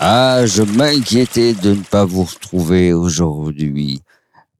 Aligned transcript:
Ah, 0.00 0.46
je 0.46 0.62
m'inquiétais 0.62 1.54
de 1.54 1.70
ne 1.70 1.82
pas 1.82 2.04
vous 2.04 2.22
retrouver 2.22 2.92
aujourd'hui 2.92 4.00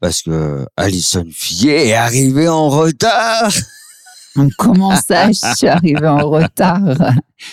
parce 0.00 0.22
que 0.22 0.66
Alison 0.76 1.26
Fillet 1.32 1.88
est 1.88 1.94
arrivée 1.94 2.48
en 2.48 2.68
retard. 2.68 3.52
Comment 4.58 4.96
ça, 4.96 5.30
je 5.30 5.54
suis 5.56 5.68
arrivée 5.68 6.08
en 6.08 6.28
retard? 6.28 6.80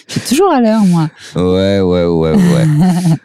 Je 0.08 0.14
suis 0.14 0.22
toujours 0.22 0.52
à 0.52 0.62
l'heure, 0.62 0.84
moi. 0.84 1.10
Ouais, 1.36 1.80
ouais, 1.80 2.06
ouais, 2.06 2.34
ouais. 2.34 2.66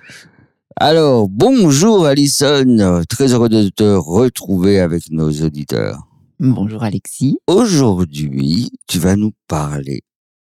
Alors, 0.77 1.29
bonjour 1.29 2.05
Alison, 2.05 3.03
très 3.09 3.33
heureux 3.33 3.49
de 3.49 3.71
te 3.71 3.97
retrouver 3.97 4.81
avec 4.81 5.11
nos 5.11 5.31
auditeurs. 5.31 6.07
Bonjour 6.39 6.83
Alexis. 6.83 7.39
Aujourd'hui, 7.47 8.71
tu 8.87 8.99
vas 8.99 9.17
nous 9.17 9.33
parler 9.49 10.03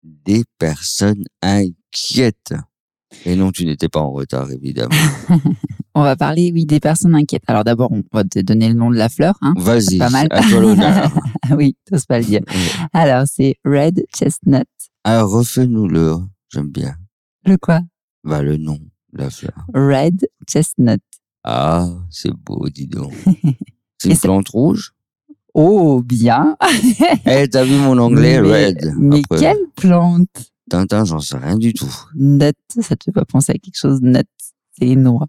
des 0.03 0.43
personnes 0.59 1.23
inquiètes. 1.41 2.53
Et 3.25 3.35
non, 3.35 3.51
tu 3.51 3.65
n'étais 3.65 3.89
pas 3.89 3.99
en 3.99 4.11
retard, 4.11 4.51
évidemment. 4.51 4.95
On 5.95 6.01
va 6.01 6.15
parler, 6.15 6.51
oui, 6.53 6.65
des 6.65 6.79
personnes 6.79 7.15
inquiètes. 7.15 7.43
Alors 7.47 7.63
d'abord, 7.63 7.91
on 7.91 8.01
va 8.11 8.23
te 8.23 8.39
donner 8.39 8.67
le 8.67 8.73
nom 8.73 8.89
de 8.89 8.95
la 8.95 9.09
fleur. 9.09 9.35
Hein. 9.41 9.53
Vas-y, 9.57 9.99
Pas 9.99 10.09
mal. 10.09 10.27
à 10.31 10.41
toi 10.41 10.59
l'honneur. 10.59 11.11
oui, 11.55 11.77
t'oses 11.85 12.07
pas 12.07 12.17
le 12.17 12.25
dire. 12.25 12.41
Alors, 12.93 13.25
c'est 13.27 13.57
Red 13.63 14.03
Chestnut. 14.17 14.65
Alors, 15.03 15.29
refais-nous-le, 15.29 16.15
j'aime 16.51 16.69
bien. 16.69 16.95
Le 17.45 17.57
quoi? 17.57 17.81
Bah, 18.23 18.41
le 18.41 18.57
nom, 18.57 18.79
de 19.13 19.19
la 19.19 19.29
fleur. 19.29 19.53
Red 19.75 20.27
Chestnut. 20.49 21.01
Ah, 21.43 21.87
c'est 22.09 22.33
beau, 22.33 22.67
dis 22.69 22.87
donc. 22.87 23.13
C'est 23.99 24.09
une 24.09 24.17
plante 24.17 24.49
rouge? 24.49 24.93
Oh, 25.53 26.01
bien. 26.03 26.57
Eh, 27.25 27.47
t'as 27.47 27.63
vu 27.63 27.75
mon 27.75 27.97
anglais, 27.99 28.41
mais, 28.41 28.65
red 28.67 28.93
Mais 28.97 29.21
Après, 29.29 29.39
quelle 29.39 29.65
plante 29.75 30.51
Tintin, 30.69 31.05
j'en 31.05 31.19
sais 31.19 31.37
rien 31.37 31.57
du 31.57 31.73
tout. 31.73 31.93
Nut, 32.15 32.55
ça 32.81 32.95
te 32.95 33.03
fait 33.05 33.11
pas 33.11 33.25
penser 33.25 33.51
à 33.51 33.55
quelque 33.55 33.77
chose 33.77 34.01
de 34.01 34.07
nut. 34.07 34.25
C'est 34.77 34.87
une 34.89 35.03
noix. 35.03 35.27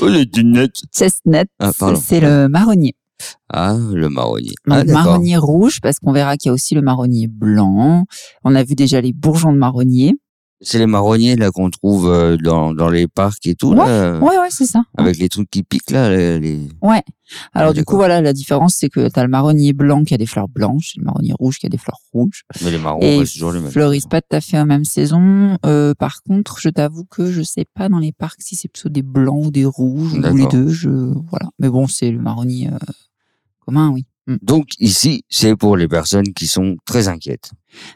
Oh, 0.00 0.08
les 0.08 0.24
lunettes 0.24 0.82
Chestnut, 0.92 1.48
Ah, 1.58 1.72
c'est 2.00 2.20
le 2.20 2.48
marronnier. 2.48 2.94
Ah, 3.52 3.76
le 3.92 4.08
marronnier. 4.08 4.54
Donc, 4.66 4.78
ah, 4.78 4.84
marronnier 4.84 5.36
rouge, 5.36 5.80
parce 5.80 5.98
qu'on 5.98 6.12
verra 6.12 6.36
qu'il 6.36 6.48
y 6.48 6.50
a 6.50 6.52
aussi 6.52 6.74
le 6.74 6.82
marronnier 6.82 7.28
blanc. 7.28 8.04
On 8.44 8.54
a 8.54 8.62
vu 8.62 8.74
déjà 8.74 9.00
les 9.00 9.12
bourgeons 9.12 9.52
de 9.52 9.58
marronnier. 9.58 10.14
C'est 10.62 10.78
les 10.78 10.86
marronniers, 10.86 11.36
là, 11.36 11.50
qu'on 11.50 11.68
trouve 11.68 12.08
euh, 12.08 12.36
dans, 12.38 12.72
dans 12.72 12.88
les 12.88 13.06
parcs 13.08 13.46
et 13.46 13.54
tout, 13.54 13.74
là. 13.74 14.18
Ouais, 14.18 14.38
ouais, 14.38 14.48
c'est 14.50 14.64
ça. 14.64 14.82
Avec 14.96 15.18
les 15.18 15.28
trucs 15.28 15.50
qui 15.50 15.62
piquent, 15.62 15.90
là, 15.90 16.08
les... 16.08 16.40
les- 16.40 16.68
Ouais. 16.80 17.02
Alors 17.52 17.70
Ah, 17.70 17.72
du 17.74 17.84
coup, 17.84 17.96
voilà, 17.96 18.22
la 18.22 18.32
différence, 18.32 18.74
c'est 18.76 18.88
que 18.88 19.08
tu 19.08 19.20
as 19.20 19.22
le 19.22 19.28
marronnier 19.28 19.72
blanc 19.74 20.04
qui 20.04 20.14
a 20.14 20.16
des 20.16 20.24
fleurs 20.26 20.48
blanches, 20.48 20.92
et 20.96 21.00
le 21.00 21.04
marronnier 21.04 21.34
rouge 21.38 21.58
qui 21.58 21.66
a 21.66 21.68
des 21.68 21.76
fleurs 21.76 21.98
rouges. 22.14 22.44
Mais 22.64 22.70
les 22.70 22.78
marrons, 22.78 23.00
ouais, 23.00 23.26
c'est 23.26 23.32
toujours 23.34 23.52
les 23.52 23.60
mêmes. 23.60 23.70
fleurissent 23.70 24.06
pas 24.06 24.22
tout 24.22 24.34
à 24.34 24.40
fait 24.40 24.58
en 24.58 24.64
même 24.66 24.84
saison. 24.84 25.58
Euh, 25.66 25.92
par 25.94 26.22
contre, 26.22 26.58
je 26.60 26.68
t'avoue 26.70 27.04
que 27.04 27.30
je 27.30 27.42
sais 27.42 27.66
pas 27.74 27.88
dans 27.90 27.98
les 27.98 28.12
parcs 28.12 28.40
si 28.40 28.56
c'est 28.56 28.68
plutôt 28.68 28.88
des 28.88 29.02
blancs 29.02 29.46
ou 29.46 29.50
des 29.50 29.64
rouges 29.66 30.14
ou 30.14 30.20
les 30.22 30.46
deux. 30.46 30.68
Je 30.68 30.88
voilà. 30.88 31.50
Mais 31.58 31.68
bon, 31.68 31.86
c'est 31.86 32.10
le 32.10 32.18
marronnier 32.20 32.68
euh, 32.68 32.78
commun, 33.64 33.90
oui. 33.90 34.06
Mm. 34.26 34.36
Donc, 34.42 34.68
ici, 34.80 35.24
c'est 35.28 35.54
pour 35.56 35.76
les 35.76 35.86
personnes 35.88 36.32
qui 36.32 36.46
sont 36.46 36.76
très 36.84 37.08
inquiètes. 37.08 37.50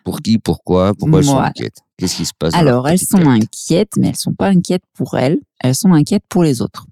Pour 0.04 0.20
qui, 0.20 0.38
pourquoi, 0.38 0.92
pourquoi 0.94 1.20
elles 1.20 1.24
sont 1.26 1.38
inquiètes? 1.38 1.78
Qu'est-ce 1.96 2.16
qui 2.16 2.26
se 2.26 2.32
passe 2.38 2.54
Alors, 2.54 2.88
elles 2.88 2.98
sont 2.98 3.18
tête? 3.18 3.26
inquiètes, 3.26 3.92
mais 3.98 4.08
elles 4.08 4.16
sont 4.16 4.32
pas 4.32 4.48
inquiètes 4.48 4.82
pour 4.94 5.18
elles. 5.18 5.38
Elles 5.60 5.74
sont 5.74 5.92
inquiètes 5.92 6.24
pour 6.28 6.42
les 6.42 6.62
autres. 6.62 6.86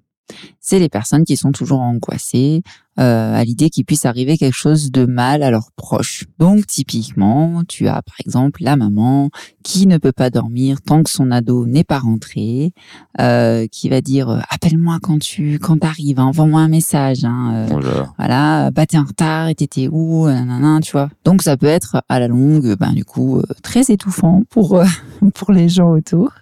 C'est 0.71 0.79
les 0.79 0.91
personnes 0.91 1.25
qui 1.25 1.39
sont 1.39 1.51
toujours 1.51 1.81
angoissées 1.81 2.61
euh, 3.01 3.35
à 3.35 3.43
l'idée 3.43 3.71
qu'il 3.71 3.87
puisse 3.87 4.05
arriver 4.05 4.37
quelque 4.37 4.57
chose 4.57 4.91
de 4.91 5.07
mal 5.07 5.43
à 5.43 5.51
leurs 5.51 5.71
proches. 5.77 6.25
Donc, 6.39 6.67
typiquement, 6.67 7.63
tu 7.67 7.89
as 7.89 8.03
par 8.03 8.17
exemple 8.27 8.63
la 8.63 8.77
maman 8.77 9.31
qui 9.69 9.87
ne 9.87 9.99
peut 9.99 10.13
pas 10.13 10.31
dormir 10.31 10.81
tant 10.81 11.03
que 11.03 11.11
son 11.11 11.31
ado 11.31 11.67
n'est 11.67 11.85
pas 11.85 11.99
rentré, 11.99 12.73
euh, 13.21 13.67
qui 13.71 13.91
va 13.91 14.01
dire 14.01 14.31
euh, 14.31 14.41
appelle-moi 14.49 14.99
quand 15.03 15.19
tu 15.19 15.59
quand 15.59 15.79
t'arrives, 15.79 16.19
hein, 16.19 16.25
envoie-moi 16.25 16.61
un 16.63 16.69
message. 16.69 17.25
Hein, 17.25 17.53
euh, 17.55 17.75
Oh 17.75 17.81
là 17.81 17.95
là. 17.95 18.13
voilà, 18.17 18.71
bah 18.71 18.87
t'es 18.87 18.97
en 18.97 19.05
retard 19.05 19.49
et 19.49 19.55
t'étais 19.55 19.89
où, 19.93 20.27
nanana, 20.27 20.81
tu 20.81 20.93
vois. 20.93 21.11
Donc 21.25 21.43
ça 21.43 21.57
peut 21.57 21.67
être 21.67 22.03
à 22.09 22.19
la 22.19 22.29
longue, 22.29 22.77
ben 22.77 22.93
du 22.93 23.05
coup 23.05 23.43
très 23.63 23.83
étouffant 23.91 24.43
pour 24.49 24.83
pour 25.35 25.53
les 25.53 25.69
gens 25.69 25.91
autour, 25.91 26.33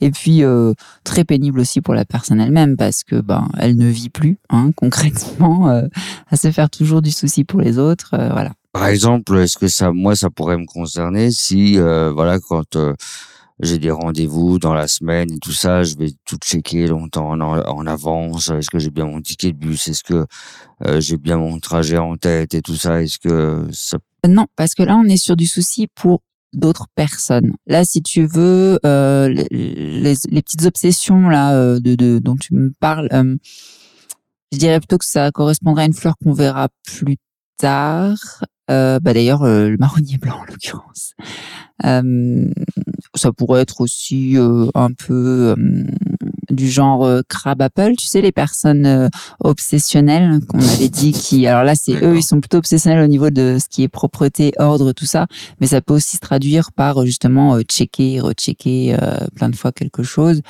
et 0.00 0.10
puis 0.10 0.42
très 1.04 1.24
pénible 1.24 1.60
aussi 1.60 1.80
pour 1.80 1.94
la 1.94 2.04
personne 2.04 2.40
elle-même 2.40 2.76
parce 2.76 3.04
que 3.04 3.20
ben 3.20 3.48
elle 3.58 3.71
ne 3.76 3.88
vit 3.88 4.10
plus, 4.10 4.38
hein, 4.50 4.70
concrètement, 4.76 5.68
euh, 5.68 5.86
à 6.30 6.36
se 6.36 6.50
faire 6.50 6.70
toujours 6.70 7.02
du 7.02 7.10
souci 7.10 7.44
pour 7.44 7.60
les 7.60 7.78
autres, 7.78 8.14
euh, 8.14 8.30
voilà. 8.30 8.52
Par 8.72 8.86
exemple, 8.86 9.36
est-ce 9.36 9.58
que 9.58 9.68
ça, 9.68 9.92
moi, 9.92 10.16
ça 10.16 10.30
pourrait 10.30 10.56
me 10.56 10.64
concerner 10.64 11.30
si, 11.30 11.78
euh, 11.78 12.10
voilà, 12.10 12.38
quand 12.38 12.76
j'ai 13.62 13.78
des 13.78 13.90
rendez-vous 13.90 14.58
dans 14.58 14.74
la 14.74 14.88
semaine 14.88 15.32
et 15.32 15.38
tout 15.38 15.52
ça, 15.52 15.82
je 15.82 15.96
vais 15.96 16.12
tout 16.24 16.36
checker 16.36 16.86
longtemps 16.86 17.30
en, 17.30 17.40
en 17.40 17.86
avance. 17.86 18.50
Est-ce 18.50 18.70
que 18.70 18.78
j'ai 18.78 18.90
bien 18.90 19.06
mon 19.06 19.20
ticket 19.20 19.52
de 19.52 19.58
bus 19.58 19.88
Est-ce 19.88 20.02
que 20.02 20.26
euh, 20.84 21.00
j'ai 21.00 21.16
bien 21.16 21.36
mon 21.36 21.58
trajet 21.60 21.98
en 21.98 22.16
tête 22.16 22.54
et 22.54 22.62
tout 22.62 22.74
ça 22.74 23.02
Est-ce 23.02 23.18
que 23.18 23.66
ça 23.72 23.98
Non, 24.28 24.46
parce 24.56 24.74
que 24.74 24.82
là 24.82 24.96
on 24.96 25.04
est 25.04 25.16
sur 25.16 25.36
du 25.36 25.46
souci 25.46 25.86
pour 25.94 26.22
d'autres 26.52 26.86
personnes. 26.94 27.52
Là, 27.66 27.84
si 27.84 28.02
tu 28.02 28.26
veux, 28.26 28.78
euh, 28.84 29.28
les, 29.28 30.14
les- 30.30 30.42
petites 30.42 30.64
obsessions 30.66 31.28
là 31.28 31.54
euh, 31.54 31.80
de, 31.80 31.94
de 31.94 32.18
dont 32.18 32.36
tu 32.36 32.54
me 32.54 32.70
parles, 32.80 33.08
euh, 33.12 33.36
je 34.52 34.58
dirais 34.58 34.78
plutôt 34.80 34.98
que 34.98 35.04
ça 35.04 35.30
correspondrait 35.30 35.84
à 35.84 35.86
une 35.86 35.94
fleur 35.94 36.14
qu'on 36.22 36.32
verra 36.32 36.68
plus 36.84 37.16
tard. 37.58 38.44
Euh, 38.70 39.00
bah 39.00 39.12
d'ailleurs, 39.14 39.42
euh, 39.42 39.68
le 39.70 39.76
marronnier 39.76 40.18
blanc 40.18 40.38
en 40.40 40.44
l'occurrence. 40.44 41.14
Ça 43.14 43.32
pourrait 43.32 43.62
être 43.62 43.80
aussi 43.80 44.36
un 44.74 44.92
peu 44.92 45.54
du 46.50 46.68
genre 46.68 47.04
euh, 47.04 47.22
crab 47.28 47.62
apple, 47.62 47.92
tu 47.96 48.06
sais, 48.06 48.20
les 48.20 48.32
personnes 48.32 48.86
euh, 48.86 49.08
obsessionnels 49.40 50.40
qu'on 50.48 50.58
avait 50.58 50.88
dit 50.88 51.12
qui 51.12 51.46
alors 51.46 51.64
là 51.64 51.74
c'est 51.74 51.94
eux 52.04 52.16
ils 52.16 52.22
sont 52.22 52.40
plutôt 52.40 52.58
obsessionnels 52.58 53.02
au 53.02 53.06
niveau 53.06 53.30
de 53.30 53.58
ce 53.60 53.68
qui 53.68 53.82
est 53.82 53.88
propreté 53.88 54.52
ordre 54.58 54.92
tout 54.92 55.06
ça 55.06 55.26
mais 55.60 55.66
ça 55.66 55.80
peut 55.80 55.94
aussi 55.94 56.16
se 56.16 56.20
traduire 56.20 56.72
par 56.72 57.02
euh, 57.02 57.06
justement 57.06 57.54
euh, 57.54 57.62
checker 57.62 58.20
rechecker 58.20 58.96
euh, 59.00 59.26
plein 59.36 59.48
de 59.48 59.56
fois 59.56 59.72
quelque 59.72 60.02
chose. 60.02 60.40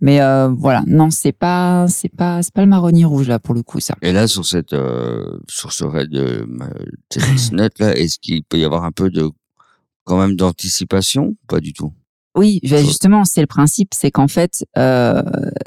Mais 0.00 0.20
euh, 0.20 0.48
voilà. 0.48 0.82
Non 0.86 1.10
c'est 1.10 1.32
pas 1.32 1.86
c'est 1.88 2.08
pas 2.08 2.42
c'est 2.42 2.54
pas 2.54 2.62
le 2.62 2.68
marronnier 2.68 3.04
rouge 3.04 3.28
là 3.28 3.38
pour 3.38 3.54
le 3.54 3.62
coup 3.62 3.80
ça. 3.80 3.94
Et 4.02 4.12
là, 4.12 4.26
sur 4.26 4.46
cette, 4.46 4.72
euh, 4.72 5.38
sur 5.48 5.72
ce 5.72 5.84
raid 5.84 6.08
de 6.10 6.46
là, 7.52 7.96
est-ce 7.96 8.18
qu'il 8.18 8.42
peut 8.44 8.58
y 8.58 8.64
avoir 8.64 8.84
un 8.84 8.92
peu 8.92 9.10
de, 9.10 9.28
quand 10.04 10.18
même 10.18 10.36
d'anticipation 10.36 11.36
Pas 11.48 11.60
du 11.60 11.72
tout? 11.72 11.92
Oui, 12.36 12.60
Chose. 12.64 12.80
justement, 12.80 13.24
c'est 13.24 13.40
le 13.40 13.48
principe, 13.48 13.92
c'est 13.92 14.10
qu'en 14.12 14.28
fait, 14.28 14.64
euh, 14.78 15.20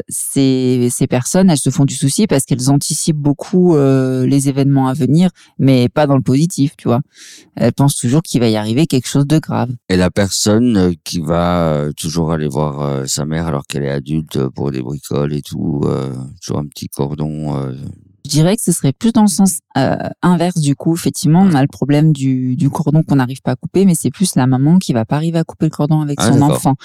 ces, 0.07 0.87
ces 0.89 1.07
personnes, 1.07 1.49
elles 1.49 1.57
se 1.57 1.69
font 1.69 1.83
du 1.83 1.93
souci 1.93 2.25
parce 2.25 2.45
qu'elles 2.45 2.69
anticipent 2.69 3.17
beaucoup 3.17 3.75
euh, 3.75 4.25
les 4.25 4.47
événements 4.47 4.87
à 4.87 4.93
venir, 4.93 5.29
mais 5.59 5.89
pas 5.89 6.07
dans 6.07 6.15
le 6.15 6.21
positif, 6.21 6.75
tu 6.77 6.87
vois. 6.87 7.01
Elles 7.55 7.73
pensent 7.73 7.97
toujours 7.97 8.21
qu'il 8.21 8.39
va 8.39 8.47
y 8.47 8.55
arriver 8.55 8.87
quelque 8.87 9.07
chose 9.07 9.27
de 9.27 9.39
grave. 9.39 9.71
Et 9.89 9.97
la 9.97 10.09
personne 10.09 10.77
euh, 10.77 10.93
qui 11.03 11.19
va 11.19 11.67
euh, 11.73 11.91
toujours 11.91 12.31
aller 12.31 12.47
voir 12.47 12.81
euh, 12.81 13.03
sa 13.07 13.25
mère 13.25 13.47
alors 13.47 13.65
qu'elle 13.67 13.83
est 13.83 13.89
adulte 13.91 14.47
pour 14.55 14.71
des 14.71 14.81
bricoles 14.81 15.33
et 15.33 15.41
tout, 15.41 15.81
euh, 15.83 16.13
toujours 16.41 16.59
un 16.59 16.65
petit 16.65 16.87
cordon. 16.87 17.73
Je 18.25 18.29
dirais 18.31 18.55
que 18.55 18.61
ce 18.61 18.71
serait 18.71 18.93
plus 18.93 19.11
dans 19.11 19.23
le 19.23 19.27
sens 19.27 19.59
euh, 19.77 19.97
inverse 20.21 20.59
du 20.59 20.75
coup. 20.75 20.95
Effectivement, 20.95 21.41
on 21.41 21.53
a 21.53 21.61
le 21.61 21.67
problème 21.67 22.13
du, 22.13 22.55
du 22.55 22.69
cordon 22.69 23.03
qu'on 23.03 23.17
n'arrive 23.17 23.41
pas 23.41 23.51
à 23.51 23.55
couper, 23.57 23.85
mais 23.85 23.95
c'est 23.95 24.11
plus 24.11 24.35
la 24.35 24.47
maman 24.47 24.79
qui 24.79 24.93
va 24.93 25.03
pas 25.03 25.17
arriver 25.17 25.39
à 25.39 25.43
couper 25.43 25.65
le 25.65 25.71
cordon 25.71 25.99
avec 26.01 26.19
Ah, 26.21 26.31
son 26.31 26.41
enfant. 26.41 26.75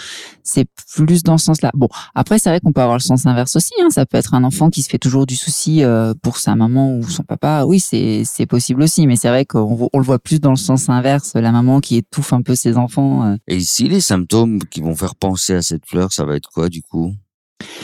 C'est 0.42 0.66
plus 0.94 1.22
dans 1.22 1.38
ce 1.38 1.44
sens-là. 1.46 1.70
Bon, 1.74 1.88
après 2.14 2.38
c'est 2.40 2.48
vrai 2.50 2.58
qu'on 2.60 2.72
peut 2.72 2.80
avoir 2.80 2.96
le 2.96 3.02
sens 3.02 3.24
inverse 3.26 3.54
aussi. 3.54 3.72
Hein. 3.82 3.90
Ça 3.90 4.04
peut 4.04 4.16
être 4.18 4.34
un 4.34 4.42
enfant 4.42 4.68
qui 4.68 4.82
se 4.82 4.88
fait 4.88 4.98
toujours 4.98 5.26
du 5.26 5.36
souci 5.36 5.84
euh, 5.84 6.12
pour 6.22 6.38
sa 6.38 6.56
maman 6.56 6.96
ou 6.96 7.02
son 7.08 7.22
papa. 7.22 7.64
Oui, 7.66 7.78
c'est 7.78 8.22
c'est 8.24 8.46
possible 8.46 8.82
aussi, 8.82 9.06
mais 9.06 9.14
c'est 9.16 9.28
vrai 9.28 9.44
qu'on 9.44 9.88
on 9.92 9.98
le 9.98 10.04
voit 10.04 10.18
plus 10.18 10.40
dans 10.40 10.50
le 10.50 10.56
sens 10.56 10.88
inverse. 10.88 11.34
La 11.34 11.52
maman 11.52 11.80
qui 11.80 11.96
étouffe 11.96 12.32
un 12.32 12.42
peu 12.42 12.54
ses 12.56 12.76
enfants. 12.76 13.24
euh. 13.24 13.36
Et 13.46 13.56
ici, 13.56 13.88
les 13.88 14.00
symptômes 14.00 14.58
qui 14.64 14.80
vont 14.80 14.96
faire 14.96 15.14
penser 15.14 15.54
à 15.54 15.62
cette 15.62 15.86
fleur, 15.86 16.12
ça 16.12 16.24
va 16.24 16.34
être 16.34 16.48
quoi 16.52 16.68
du 16.68 16.82
coup? 16.82 17.14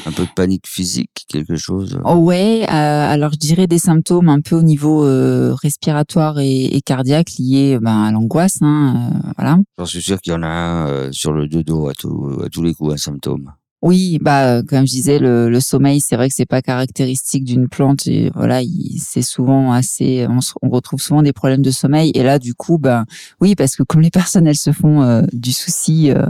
Un 0.07 0.13
peu 0.13 0.23
de 0.25 0.29
panique 0.37 0.67
physique, 0.67 1.25
quelque 1.29 1.57
chose 1.57 1.99
Oh 2.05 2.15
ouais, 2.17 2.63
euh, 2.65 2.67
alors 2.69 3.33
je 3.33 3.39
dirais 3.39 3.67
des 3.67 3.79
symptômes 3.79 4.29
un 4.29 4.41
peu 4.41 4.57
au 4.57 4.63
niveau 4.63 5.05
euh, 5.05 5.55
respiratoire 5.55 6.39
et, 6.39 6.67
et 6.67 6.81
cardiaque 6.81 7.33
liés 7.39 7.79
ben, 7.81 8.05
à 8.05 8.13
l'angoisse. 8.13 8.59
Hein, 8.61 9.11
euh, 9.15 9.31
voilà. 9.37 9.59
J'en 9.79 9.87
suis 9.87 10.03
sûr 10.03 10.21
qu'il 10.21 10.33
y 10.33 10.37
en 10.37 10.43
a 10.43 10.47
un 10.47 10.89
euh, 10.89 11.09
sur 11.13 11.33
le 11.33 11.49
dodo 11.49 11.89
à, 11.89 11.93
tout, 11.95 12.39
à 12.45 12.49
tous 12.49 12.63
les 12.63 12.75
coups, 12.75 12.95
un 12.95 12.97
symptôme. 12.97 13.53
Oui, 13.83 14.19
bah 14.23 14.63
comme 14.63 14.87
je 14.87 14.93
disais, 14.93 15.19
le, 15.19 15.51
le 15.51 15.61
sommeil, 15.61 16.01
c'est 16.01 16.17
vrai 16.17 16.29
que 16.31 16.35
c'est 16.35 16.47
pas 16.47 16.63
caractéristique 16.63 17.45
d'une 17.45 17.69
plante. 17.69 18.07
Et 18.07 18.31
voilà, 18.35 18.63
il- 18.63 18.99
c'est 18.99 19.21
souvent 19.21 19.73
assez. 19.73 20.27
On, 20.27 20.41
se- 20.41 20.55
on 20.63 20.71
retrouve 20.71 21.03
souvent 21.03 21.21
des 21.23 21.35
problèmes 21.35 21.61
de 21.61 21.71
sommeil. 21.71 22.11
Et 22.15 22.23
là, 22.23 22.39
du 22.39 22.55
coup, 22.55 22.79
ben 22.79 23.05
oui, 23.43 23.55
parce 23.55 23.77
que 23.77 23.83
comme 23.83 24.01
les 24.01 24.11
personnes, 24.11 24.47
elles 24.47 24.57
se 24.57 24.73
font 24.73 25.03
euh, 25.03 25.23
du 25.35 25.53
souci. 25.53 26.11
euh, 26.11 26.25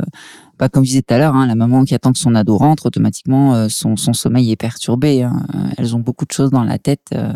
bah, 0.58 0.68
comme 0.68 0.84
je 0.84 0.90
disais 0.90 1.02
tout 1.02 1.14
à 1.14 1.18
l'heure, 1.18 1.34
hein, 1.34 1.46
la 1.46 1.54
maman 1.54 1.84
qui 1.84 1.94
attend 1.94 2.12
que 2.12 2.18
son 2.18 2.34
ado 2.34 2.56
rentre, 2.56 2.86
automatiquement, 2.86 3.54
euh, 3.54 3.68
son, 3.68 3.96
son 3.96 4.12
sommeil 4.12 4.50
est 4.52 4.56
perturbé. 4.56 5.22
hein. 5.22 5.44
Elles 5.76 5.94
ont 5.96 6.00
beaucoup 6.00 6.24
de 6.24 6.32
choses 6.32 6.50
dans 6.50 6.64
la 6.64 6.78
tête. 6.78 7.08
euh, 7.14 7.32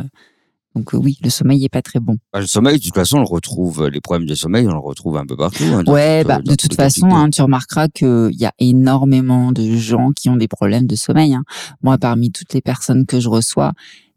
donc 0.74 0.94
euh, 0.94 0.98
oui, 0.98 1.18
le 1.22 1.30
sommeil 1.30 1.64
est 1.64 1.68
pas 1.68 1.82
très 1.82 1.98
bon. 1.98 2.18
Bah, 2.32 2.40
le 2.40 2.46
sommeil, 2.46 2.78
de 2.78 2.82
toute 2.84 2.94
façon, 2.94 3.16
on 3.16 3.20
le 3.20 3.26
retrouve, 3.26 3.88
les 3.88 4.00
problèmes 4.00 4.28
de 4.28 4.34
sommeil, 4.36 4.66
on 4.68 4.72
le 4.72 4.78
retrouve 4.78 5.16
un 5.16 5.26
peu 5.26 5.36
partout. 5.36 5.64
hein, 5.64 5.82
Ouais, 5.86 6.22
bah, 6.24 6.38
de 6.40 6.54
toute 6.54 6.74
façon, 6.74 7.06
hein, 7.10 7.30
tu 7.30 7.42
remarqueras 7.42 7.88
qu'il 7.88 8.30
y 8.34 8.44
a 8.46 8.52
énormément 8.60 9.50
de 9.50 9.62
gens 9.76 10.12
qui 10.12 10.28
ont 10.28 10.36
des 10.36 10.46
problèmes 10.48 10.86
de 10.86 10.94
sommeil. 10.94 11.34
hein. 11.34 11.42
Moi, 11.82 11.98
parmi 11.98 12.30
toutes 12.30 12.54
les 12.54 12.60
personnes 12.60 13.06
que 13.06 13.18
je 13.18 13.28
reçois, 13.28 13.72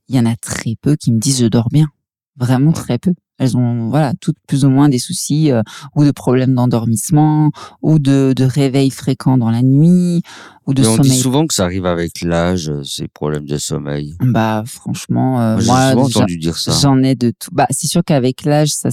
il 0.07 0.15
y 0.15 0.19
en 0.19 0.25
a 0.25 0.36
très 0.36 0.75
peu 0.80 0.95
qui 0.95 1.12
me 1.12 1.19
disent 1.19 1.39
je 1.42 1.48
dors 1.48 1.69
bien. 1.69 1.88
Vraiment 2.38 2.71
très 2.74 2.98
peu. 3.00 3.13
Elles 3.41 3.57
ont 3.57 3.89
voilà 3.89 4.13
toutes 4.21 4.38
plus 4.47 4.65
ou 4.65 4.69
moins 4.69 4.88
des 4.88 4.99
soucis 4.99 5.51
euh, 5.51 5.63
ou 5.95 6.05
de 6.05 6.11
problèmes 6.11 6.53
d'endormissement 6.53 7.49
ou 7.81 7.97
de, 7.97 8.33
de 8.35 8.43
réveil 8.43 8.91
fréquent 8.91 9.35
dans 9.38 9.49
la 9.49 9.63
nuit 9.63 10.21
ou 10.67 10.75
de 10.75 10.83
Mais 10.83 10.88
on 10.88 10.97
dit 10.99 11.09
sommeil. 11.09 11.19
souvent 11.19 11.47
que 11.47 11.53
ça 11.55 11.63
arrive 11.65 11.88
avec 11.88 12.21
l'âge, 12.21 12.69
euh, 12.69 12.83
ces 12.83 13.07
problèmes 13.07 13.45
de 13.47 13.57
sommeil. 13.57 14.15
Bah 14.21 14.63
franchement, 14.67 15.41
euh, 15.41 15.59
Moi, 15.65 15.95
entendu 15.95 16.38
dire 16.38 16.55
ça. 16.55 16.71
J'en 16.79 17.01
ai 17.01 17.15
de 17.15 17.31
tout. 17.31 17.49
Bah, 17.51 17.65
c'est 17.71 17.88
sûr 17.88 18.03
qu'avec 18.05 18.45
l'âge, 18.45 18.69
ça, 18.69 18.89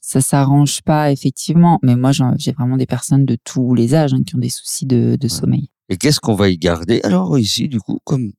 ça 0.00 0.20
s'arrange 0.20 0.82
pas 0.82 1.12
effectivement. 1.12 1.78
Mais 1.84 1.94
moi, 1.94 2.10
j'ai 2.38 2.52
vraiment 2.52 2.76
des 2.76 2.86
personnes 2.86 3.24
de 3.24 3.36
tous 3.44 3.74
les 3.74 3.94
âges 3.94 4.14
hein, 4.14 4.22
qui 4.26 4.34
ont 4.34 4.40
des 4.40 4.50
soucis 4.50 4.84
de, 4.86 5.16
de 5.20 5.28
sommeil. 5.28 5.70
Et 5.88 5.96
qu'est-ce 5.96 6.18
qu'on 6.18 6.34
va 6.34 6.48
y 6.48 6.58
garder 6.58 7.00
alors 7.04 7.38
ici, 7.38 7.68
du 7.68 7.78
coup, 7.78 8.00
comme 8.02 8.32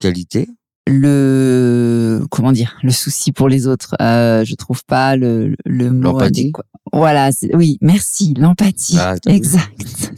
qualité? 0.00 0.48
Le 0.86 2.24
comment 2.30 2.52
dire, 2.52 2.78
le 2.82 2.90
souci 2.90 3.32
pour 3.32 3.48
les 3.48 3.66
autres. 3.66 3.94
Euh, 4.00 4.44
je 4.44 4.54
trouve 4.54 4.84
pas 4.84 5.16
le, 5.16 5.54
le 5.64 5.90
mot 5.90 6.12
L'empathie 6.12 6.40
adéquat. 6.40 6.64
Voilà. 6.92 7.30
Oui, 7.54 7.78
merci. 7.80 8.34
L'empathie. 8.38 8.96
Ah, 8.98 9.14
exact. 9.26 10.12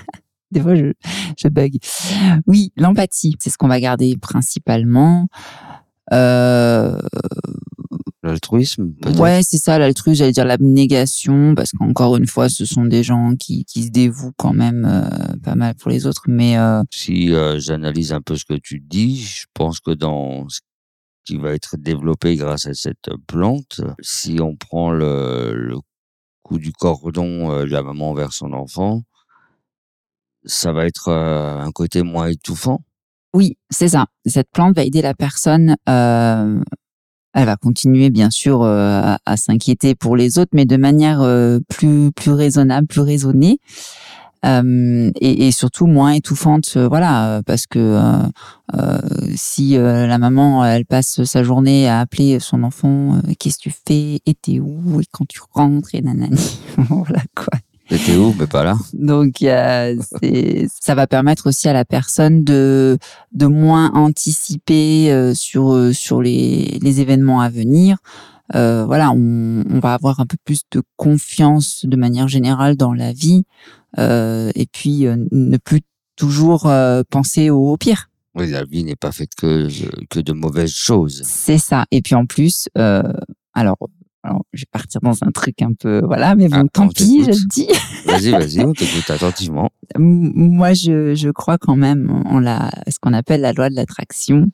Des 0.50 0.60
fois, 0.60 0.74
je, 0.74 0.92
je 1.36 1.48
bug. 1.48 1.76
Oui, 2.46 2.72
l'empathie, 2.76 3.36
c'est 3.38 3.50
ce 3.50 3.58
qu'on 3.58 3.68
va 3.68 3.80
garder 3.80 4.16
principalement. 4.16 5.28
Euh, 6.12 6.98
L'altruisme, 8.38 8.94
Ouais, 9.18 9.40
c'est 9.42 9.58
ça, 9.58 9.78
l'altruisme, 9.78 10.18
j'allais 10.18 10.32
dire 10.32 10.44
l'abnégation, 10.44 11.54
parce 11.56 11.72
qu'encore 11.72 12.16
une 12.16 12.26
fois, 12.26 12.48
ce 12.48 12.64
sont 12.64 12.84
des 12.84 13.02
gens 13.02 13.34
qui, 13.38 13.64
qui 13.64 13.82
se 13.84 13.90
dévouent 13.90 14.32
quand 14.36 14.52
même 14.52 14.84
euh, 14.84 15.36
pas 15.42 15.56
mal 15.56 15.74
pour 15.74 15.90
les 15.90 16.06
autres, 16.06 16.22
mais 16.28 16.56
euh, 16.56 16.82
Si 16.90 17.32
euh, 17.34 17.58
j'analyse 17.58 18.12
un 18.12 18.20
peu 18.20 18.36
ce 18.36 18.44
que 18.44 18.54
tu 18.54 18.80
dis, 18.80 19.16
je 19.24 19.46
pense 19.54 19.80
que 19.80 19.90
dans 19.90 20.48
ce 20.48 20.60
qui 21.24 21.36
va 21.36 21.52
être 21.52 21.76
développé 21.76 22.36
grâce 22.36 22.66
à 22.66 22.74
cette 22.74 23.10
plante, 23.26 23.80
si 24.00 24.38
on 24.40 24.54
prend 24.54 24.92
le, 24.92 25.52
le 25.54 25.76
coup 26.42 26.58
du 26.58 26.72
cordon 26.72 27.58
de 27.60 27.64
la 27.64 27.82
maman 27.82 28.14
vers 28.14 28.32
son 28.32 28.52
enfant, 28.52 29.02
ça 30.44 30.72
va 30.72 30.86
être 30.86 31.10
un 31.10 31.70
côté 31.72 32.02
moins 32.02 32.28
étouffant? 32.28 32.80
oui, 33.34 33.58
c'est 33.70 33.88
ça. 33.88 34.06
Cette 34.26 34.50
plante 34.50 34.74
va 34.74 34.84
aider 34.84 35.02
la 35.02 35.14
personne. 35.14 35.76
euh, 35.88 36.60
elle 37.34 37.46
va 37.46 37.56
continuer, 37.56 38.10
bien 38.10 38.30
sûr, 38.30 38.62
euh, 38.62 39.16
à, 39.24 39.36
s'inquiéter 39.36 39.94
pour 39.94 40.16
les 40.16 40.38
autres, 40.38 40.50
mais 40.54 40.64
de 40.64 40.76
manière 40.76 41.20
euh, 41.20 41.60
plus 41.68 42.10
plus 42.12 42.32
raisonnable, 42.32 42.86
plus 42.86 43.02
raisonnée. 43.02 43.58
Euh, 44.44 45.10
et, 45.20 45.48
et 45.48 45.52
surtout 45.52 45.86
moins 45.86 46.12
étouffante, 46.12 46.74
euh, 46.76 46.86
voilà, 46.86 47.38
euh, 47.38 47.42
parce 47.44 47.66
que 47.66 48.00
euh, 48.74 48.98
si 49.34 49.76
la 49.76 50.18
maman 50.18 50.64
elle 50.64 50.84
passe 50.86 51.24
sa 51.24 51.42
journée 51.42 51.88
à 51.88 52.00
appeler 52.00 52.38
son 52.38 52.62
enfant, 52.62 53.20
qu'est-ce 53.38 53.58
que 53.58 53.62
tu 53.62 53.70
fais, 53.70 54.20
et 54.24 54.34
t'es 54.34 54.60
où, 54.60 55.00
et 55.00 55.04
quand 55.10 55.26
tu 55.26 55.40
rentres, 55.52 55.94
et 55.94 56.02
nanani, 56.02 56.60
voilà 56.76 57.22
quoi. 57.34 57.58
C'était 57.90 58.16
où, 58.16 58.34
mais 58.38 58.46
pas 58.46 58.64
là. 58.64 58.76
Donc 58.92 59.42
euh, 59.42 59.96
ça 60.80 60.94
va 60.94 61.06
permettre 61.06 61.48
aussi 61.48 61.68
à 61.68 61.72
la 61.72 61.84
personne 61.84 62.44
de 62.44 62.98
de 63.32 63.46
moins 63.46 63.90
anticiper 63.94 65.10
euh, 65.10 65.34
sur 65.34 65.72
euh, 65.72 65.92
sur 65.92 66.20
les 66.20 66.78
les 66.82 67.00
événements 67.00 67.40
à 67.40 67.48
venir. 67.48 67.96
Euh, 68.54 68.84
voilà, 68.86 69.10
on, 69.10 69.62
on 69.70 69.78
va 69.78 69.94
avoir 69.94 70.20
un 70.20 70.26
peu 70.26 70.36
plus 70.44 70.62
de 70.70 70.82
confiance 70.96 71.84
de 71.84 71.96
manière 71.96 72.28
générale 72.28 72.76
dans 72.76 72.94
la 72.94 73.12
vie 73.12 73.44
euh, 73.98 74.50
et 74.54 74.66
puis 74.66 75.06
euh, 75.06 75.16
ne 75.32 75.56
plus 75.58 75.80
toujours 76.16 76.66
euh, 76.66 77.02
penser 77.10 77.50
au, 77.50 77.72
au 77.72 77.76
pire. 77.76 78.08
Oui, 78.34 78.50
la 78.50 78.64
vie 78.64 78.84
n'est 78.84 78.96
pas 78.96 79.12
faite 79.12 79.30
que, 79.36 79.68
que 80.08 80.20
de 80.20 80.32
mauvaises 80.32 80.72
choses. 80.72 81.22
C'est 81.24 81.58
ça. 81.58 81.84
Et 81.90 82.02
puis 82.02 82.14
en 82.14 82.24
plus, 82.24 82.68
euh, 82.78 83.02
alors, 83.52 83.76
alors 84.28 84.44
je 84.52 84.62
vais 84.62 84.68
partir 84.70 85.00
dans 85.00 85.22
un 85.22 85.30
truc 85.30 85.62
un 85.62 85.72
peu 85.72 86.02
voilà, 86.04 86.34
mais 86.34 86.48
bon, 86.48 86.64
Ah, 86.66 86.68
tant 86.72 86.88
pis, 86.88 87.24
je 87.24 87.30
le 87.30 87.48
dis. 87.48 87.68
Vas-y, 88.06 88.30
vas-y, 88.30 88.60
on 88.60 88.72
t'écoute 88.72 89.08
attentivement. 89.10 89.70
Moi, 89.96 90.72
je, 90.74 91.14
je 91.14 91.30
crois 91.30 91.58
quand 91.58 91.76
même 91.76 92.22
en 92.26 92.40
la, 92.40 92.70
ce 92.88 92.98
qu'on 93.00 93.12
appelle 93.12 93.40
la 93.40 93.52
loi 93.52 93.70
de 93.70 93.74
l'attraction. 93.74 94.48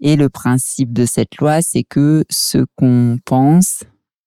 Et 0.00 0.16
le 0.16 0.28
principe 0.28 0.92
de 0.92 1.06
cette 1.06 1.36
loi, 1.38 1.62
c'est 1.62 1.82
que 1.82 2.24
ce 2.28 2.58
qu'on 2.76 3.18
pense, 3.24 3.84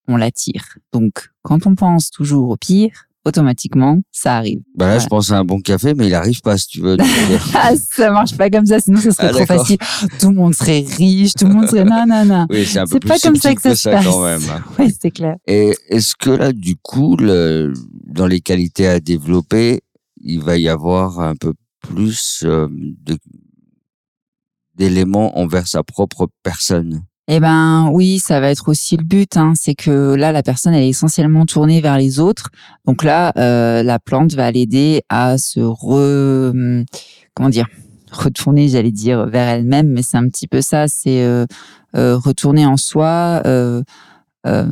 on 0.08 0.18
l'attire. 0.18 0.78
Donc, 0.92 1.30
quand 1.44 1.68
on 1.68 1.76
pense 1.76 2.10
toujours 2.10 2.50
au 2.50 2.58
pire, 2.58 3.09
automatiquement, 3.30 3.98
ça 4.12 4.36
arrive. 4.38 4.60
Bah 4.76 4.86
là, 4.86 4.92
Voilà. 4.94 5.00
je 5.00 5.08
pense 5.08 5.32
à 5.32 5.38
un 5.40 5.46
bon 5.46 5.60
café, 5.62 5.94
mais 5.96 6.08
il 6.08 6.14
arrive 6.14 6.42
pas, 6.42 6.58
si 6.58 6.68
tu 6.68 6.82
veux. 6.82 6.98
Euh, 7.00 7.38
Ah, 7.56 7.72
ça 7.76 8.12
marche 8.12 8.36
pas 8.38 8.50
comme 8.50 8.66
ça, 8.66 8.80
sinon 8.80 9.00
ce 9.00 9.12
serait 9.12 9.28
Ah, 9.30 9.32
trop 9.34 9.46
facile. 9.46 9.78
Tout 10.20 10.30
le 10.30 10.36
monde 10.36 10.54
serait 10.54 10.86
riche, 10.98 11.34
tout 11.34 11.46
le 11.48 11.54
monde 11.54 11.68
serait 11.70 11.86
non, 11.86 12.06
non, 12.08 12.26
non. 12.26 12.46
oui, 12.50 12.66
c'est 12.66 12.84
pas 13.08 13.18
comme 13.20 13.36
ça 13.38 13.56
que 13.56 13.62
ça 13.62 13.76
se 13.76 13.90
passe. 13.90 14.06
quand 14.06 14.24
même. 14.24 14.42
hein. 14.52 14.64
Ouais, 14.78 14.90
c'est 15.02 15.12
clair. 15.12 15.36
Et 15.48 15.74
est-ce 15.90 16.16
que 16.16 16.30
là, 16.32 16.52
du 16.54 16.76
coup, 16.76 17.16
le, 17.18 17.74
dans 18.06 18.28
les 18.28 18.42
qualités 18.42 18.88
à 18.88 19.00
développer, 19.00 19.82
il 20.22 20.42
va 20.42 20.58
y 20.58 20.68
avoir 20.68 21.20
un 21.22 21.36
peu 21.36 21.54
plus 21.82 22.44
euh, 22.46 22.68
d'éléments 24.76 25.38
envers 25.40 25.68
sa 25.68 25.84
propre 25.84 26.28
personne? 26.44 27.04
Eh 27.32 27.40
ben 27.40 27.92
oui, 27.94 28.18
ça 28.18 28.40
va 28.40 28.50
être 28.50 28.70
aussi 28.70 28.98
le 28.98 29.04
but. 29.04 29.38
Hein, 29.38 29.54
c'est 29.56 29.76
que 29.76 30.16
là, 30.16 30.32
la 30.32 30.42
personne 30.42 30.74
elle 30.74 30.82
est 30.82 30.90
essentiellement 30.90 31.46
tournée 31.46 31.80
vers 31.80 31.96
les 31.96 32.20
autres. 32.20 32.50
Donc 32.88 33.04
là, 33.04 33.32
euh, 33.38 33.84
la 33.84 34.00
plante 34.00 34.34
va 34.34 34.50
l'aider 34.50 35.04
à 35.10 35.38
se 35.38 35.60
re, 35.60 36.50
hum, 36.50 36.86
comment 37.36 37.50
dire, 37.50 37.68
retourner, 38.12 38.68
j'allais 38.68 38.92
dire 38.92 39.28
vers 39.28 39.48
elle-même, 39.48 39.90
mais 39.90 40.02
c'est 40.02 40.18
un 40.18 40.28
petit 40.28 40.48
peu 40.48 40.62
ça. 40.62 40.88
C'est 40.88 41.24
euh, 41.24 41.46
euh, 41.96 42.18
retourner 42.18 42.66
en 42.66 42.78
soi. 42.78 43.44
Euh, 43.46 43.84
euh, 44.48 44.66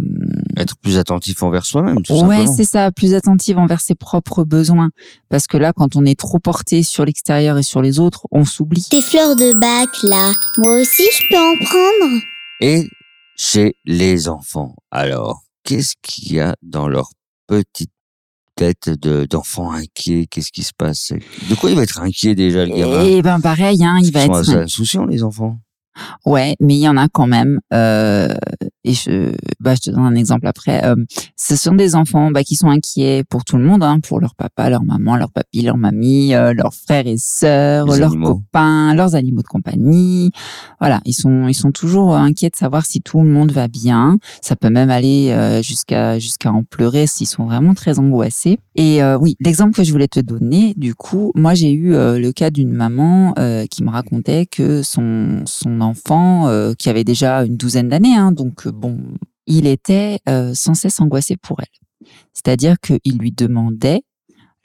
Être 0.58 0.78
plus 0.78 0.98
attentif 0.98 1.44
envers 1.44 1.66
soi-même, 1.66 2.02
tout 2.02 2.14
ouais, 2.14 2.48
c'est 2.48 2.64
ça, 2.64 2.90
plus 2.92 3.14
attentive 3.14 3.60
envers 3.60 3.82
ses 3.82 3.96
propres 3.96 4.46
besoins. 4.46 4.90
Parce 5.30 5.46
que 5.46 5.58
là, 5.58 5.74
quand 5.74 5.96
on 5.96 6.06
est 6.06 6.18
trop 6.18 6.40
porté 6.40 6.82
sur 6.82 7.06
l'extérieur 7.06 7.58
et 7.60 7.64
sur 7.64 7.84
les 7.84 8.00
autres, 8.00 8.26
on 8.32 8.46
s'oublie. 8.46 8.88
Tes 8.90 9.02
fleurs 9.02 9.36
de 9.36 9.54
bac, 9.60 9.90
là, 10.04 10.32
moi 10.58 10.80
aussi 10.80 11.04
je 11.12 11.28
peux 11.30 11.38
en 11.38 11.56
prendre 11.64 12.22
Et 12.62 12.88
chez 13.36 13.76
les 13.86 14.28
enfants, 14.30 14.76
alors, 14.92 15.42
qu'est-ce 15.64 15.94
qu'il 16.02 16.34
y 16.34 16.40
a 16.40 16.56
dans 16.62 16.88
leur 16.88 17.10
petite 17.48 17.92
tête 18.56 18.90
de- 18.90 19.26
d'enfant 19.30 19.72
inquiet? 19.72 20.26
Qu'est-ce 20.30 20.52
qui 20.52 20.64
se 20.64 20.74
passe? 20.76 21.14
De 21.50 21.56
quoi 21.56 21.70
il 21.70 21.76
va 21.76 21.84
être 21.84 22.00
inquiet 22.02 22.34
déjà, 22.36 22.66
le 22.66 22.76
gamin? 22.76 23.04
Et 23.04 23.22
ben 23.22 23.40
pareil, 23.40 23.84
hein, 23.84 24.00
il 24.02 24.12
va 24.12 24.22
Ils 24.24 24.26
sont 24.26 24.32
être 24.34 24.40
assez 24.40 24.56
insouciants, 24.56 25.06
les 25.06 25.24
enfants. 25.24 25.60
Ouais, 26.26 26.56
mais 26.60 26.76
il 26.76 26.82
y 26.82 26.90
en 26.90 26.98
a 26.98 27.08
quand 27.10 27.28
même. 27.28 27.60
Euh, 27.74 28.34
et 28.88 28.94
je, 28.94 29.34
bah, 29.60 29.76
je 29.76 29.82
te 29.82 29.92
donne 29.92 30.06
un 30.06 30.16
exemple 30.16 30.48
après. 30.48 30.84
Euh, 30.86 30.96
ce 31.36 31.56
sont 31.56 31.76
des 31.76 31.96
enfants 31.96 32.32
bah, 32.32 32.44
qui 32.44 32.56
sont 32.56 32.70
inquiets 32.70 33.24
pour 33.30 33.44
tout 33.44 33.58
le 33.58 33.64
monde, 33.64 33.84
hein, 33.84 34.00
pour 34.00 34.20
leur 34.20 34.34
papa, 34.36 34.70
leur 34.70 34.84
maman, 34.84 35.16
leur 35.18 35.32
papy, 35.32 35.62
leur 35.62 35.78
mamie, 35.78 36.34
euh, 36.34 36.54
leurs 36.54 36.74
frères 36.74 37.08
et 37.08 37.18
sœurs, 37.18 37.86
Les 37.88 38.00
leurs 38.00 38.12
animaux. 38.12 38.36
copains, 38.36 38.96
leurs 38.96 39.16
animaux 39.16 39.42
de 39.42 39.48
compagnie. 39.48 40.32
Voilà, 40.80 41.02
ils 41.06 41.14
sont 41.14 41.48
ils 41.48 41.54
sont 41.54 41.72
toujours 41.72 42.16
inquiets 42.16 42.50
de 42.50 42.56
savoir 42.56 42.86
si 42.86 43.02
tout 43.02 43.22
le 43.22 43.30
monde 43.30 43.52
va 43.52 43.68
bien. 43.68 44.18
Ça 44.42 44.56
peut 44.56 44.70
même 44.70 44.90
aller 44.90 45.30
euh, 45.32 45.62
jusqu'à 45.62 46.18
jusqu'à 46.20 46.52
en 46.52 46.64
pleurer 46.64 47.08
s'ils 47.08 47.28
sont 47.28 47.46
vraiment 47.46 47.74
très 47.74 48.00
angoissés. 48.00 48.58
Et 48.76 49.04
euh, 49.04 49.18
oui, 49.20 49.36
l'exemple 49.40 49.74
que 49.74 49.84
je 49.84 49.92
voulais 49.92 50.08
te 50.08 50.20
donner, 50.20 50.74
du 50.78 50.96
coup, 50.96 51.32
moi 51.36 51.54
j'ai 51.56 51.72
eu 51.72 51.94
euh, 51.94 52.20
le 52.20 52.32
cas 52.32 52.50
d'une 52.50 52.72
maman 52.72 53.34
euh, 53.40 53.66
qui 53.66 53.84
me 53.84 53.90
racontait 53.90 54.46
que 54.46 54.82
son 54.84 55.42
son 55.46 55.82
enfant 55.82 56.48
euh, 56.48 56.74
qui 56.78 56.90
avait 56.90 57.04
déjà 57.04 57.44
une 57.44 57.58
douzaine 57.58 57.90
d'années, 57.90 58.16
hein, 58.16 58.32
donc 58.32 58.68
euh, 58.68 58.72
bon, 58.78 59.00
il 59.46 59.68
était 59.68 60.20
euh, 60.30 60.54
sans 60.54 60.74
cesse 60.74 61.00
angoissé 61.00 61.36
pour 61.38 61.60
elle. 61.60 62.10
C'est-à-dire 62.34 62.76
qu'il 62.80 63.18
lui 63.18 63.32
demandait 63.32 64.02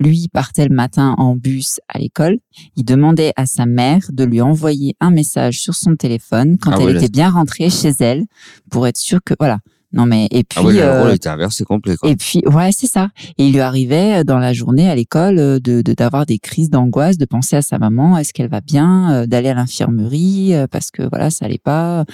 lui 0.03 0.29
partait 0.33 0.67
le 0.69 0.75
matin 0.75 1.15
en 1.17 1.37
bus 1.37 1.81
à 1.89 1.99
l'école. 1.99 2.39
Il 2.77 2.85
demandait 2.85 3.33
à 3.37 3.47
sa 3.47 3.67
mère 3.67 4.03
de 4.11 4.25
lui 4.25 4.41
envoyer 4.41 4.97
un 5.01 5.11
message 5.11 5.61
sur 5.61 5.75
son 5.75 5.97
téléphone 5.97 6.59
quand 6.61 6.73
Ah 6.73 6.79
elle 6.81 6.97
était 6.97 7.09
bien 7.09 7.31
rentrée 7.31 7.71
chez 7.71 7.93
elle 8.01 8.25
pour 8.71 8.87
être 8.87 8.97
sûre 8.97 9.21
que 9.25 9.35
voilà. 9.39 9.59
Non 9.93 10.07
mais 10.07 10.27
et 10.31 10.43
puis 10.43 10.59
Ah 10.59 10.63
ouais, 10.65 10.73
le 10.73 10.81
euh, 10.83 11.03
rôle 11.03 11.13
était 11.13 11.29
inversé 11.29 11.65
complet, 11.65 11.97
quoi. 11.97 12.09
et 12.09 12.17
puis, 12.17 12.43
ouais, 12.47 12.71
c'est 12.73 12.87
ça. 12.87 13.09
Et 13.39 13.47
il 13.47 13.53
lui 13.53 13.61
arrivait 13.61 14.21
euh, 14.21 14.25
dans 14.25 14.39
la 14.39 14.53
journée 14.53 14.89
à 14.89 14.95
l'école 14.95 15.39
euh, 15.39 15.59
de 15.61 15.83
de- 15.83 15.93
d'avoir 15.93 16.25
des 16.27 16.39
crises 16.39 16.71
d'angoisse, 16.71 17.19
de 17.19 17.25
penser 17.27 17.57
à 17.57 17.63
sa 17.63 17.79
maman, 17.79 18.17
est-ce 18.17 18.33
qu'elle 18.33 18.49
va 18.49 18.61
bien, 18.61 19.27
d'aller 19.27 19.51
à 19.51 19.55
l'infirmerie 19.55 20.55
parce 20.71 20.91
que 20.91 21.03
voilà, 21.09 21.31
ça 21.31 21.45
allait 21.45 21.59
pas. 21.59 22.05